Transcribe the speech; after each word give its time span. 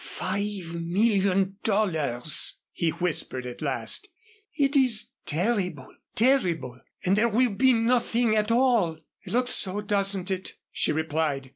"Five 0.03 0.73
million 0.81 1.57
dollars!" 1.63 2.59
he 2.71 2.89
whispered 2.89 3.45
at 3.45 3.61
last. 3.61 4.07
"It 4.57 4.75
is 4.75 5.11
terrible 5.27 5.93
terrible. 6.15 6.81
And 7.05 7.15
there 7.15 7.29
will 7.29 7.51
be 7.53 7.71
nothing 7.73 8.35
at 8.35 8.49
all." 8.49 8.97
"It 9.21 9.31
looks 9.31 9.51
so, 9.51 9.79
doesn't 9.81 10.31
it?" 10.31 10.55
she 10.71 10.91
replied. 10.91 11.49